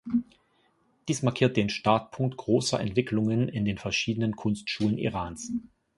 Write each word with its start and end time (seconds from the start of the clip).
Dies 1.07 1.21
markiert 1.21 1.57
den 1.57 1.69
Startpunkt 1.69 2.35
großer 2.35 2.79
Entwicklungen 2.79 3.47
in 3.47 3.65
den 3.65 3.77
verschiedenen 3.77 4.35
Kunstschulen 4.35 4.97
Irans. 4.97 5.51